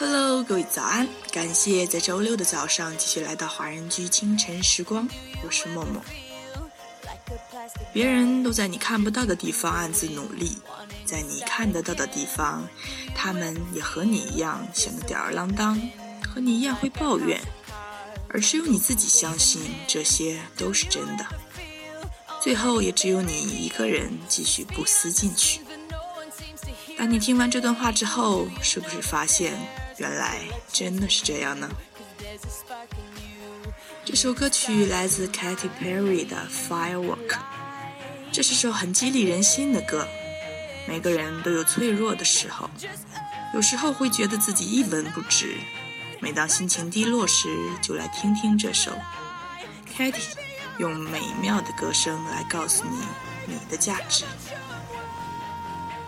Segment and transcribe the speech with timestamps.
[0.00, 1.06] Hello，各位早安！
[1.30, 5.06] 感谢在周六的早上继续来到华人居清晨时光，
[5.44, 6.02] 我是默默。
[7.92, 10.56] 别人都在你看不到的地方暗自努力，
[11.04, 12.66] 在你看得到的地方，
[13.14, 15.78] 他们也和你一样显得吊儿郎当，
[16.26, 17.38] 和你一样会抱怨，
[18.30, 21.26] 而只有你自己相信这些都是真的。
[22.40, 25.60] 最后，也只有你一个人继续不思进取。
[26.96, 29.58] 当你听完这段话之后，是不是发现
[30.00, 30.38] 原来
[30.72, 31.68] 真的是这样呢？
[34.02, 36.36] 这首歌曲来自 Katy Perry 的
[36.68, 37.28] 《Firework》，
[38.32, 40.08] 这是首很激励人心的歌。
[40.88, 42.70] 每个人都有脆弱的时候，
[43.52, 45.58] 有时候会觉得自己一文不值。
[46.18, 47.48] 每当心情低落时，
[47.82, 48.92] 就来听听这首
[49.94, 50.32] Katy。
[50.78, 53.04] 用美妙的歌声来告诉你
[53.46, 54.24] 你的价值。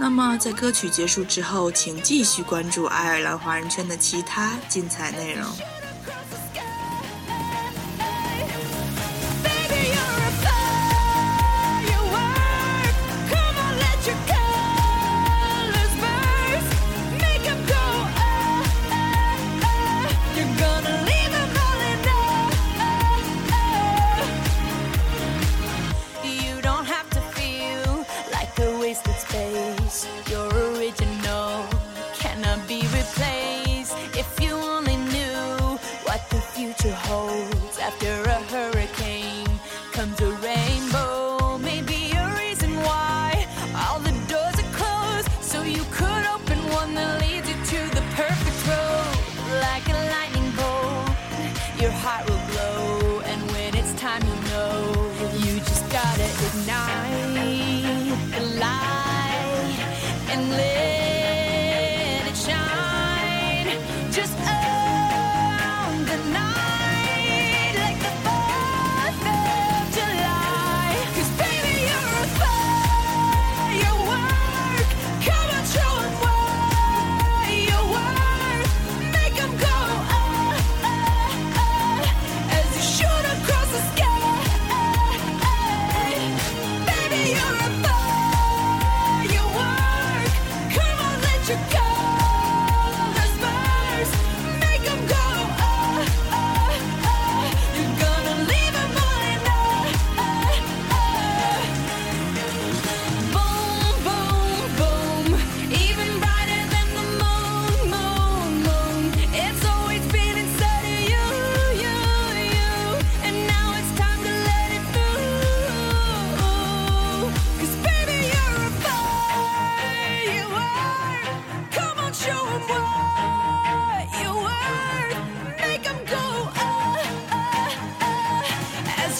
[0.00, 5.44] 那么，在歌曲结束之后，请继续关注爱尔兰华人圈的其他精彩内容。
[38.00, 38.37] You're a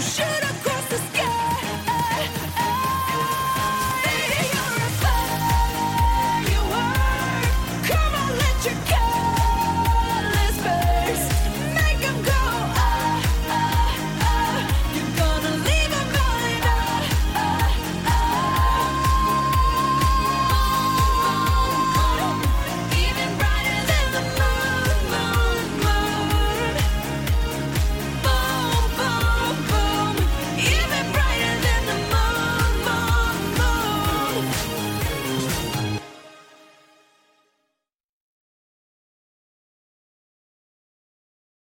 [0.00, 0.49] should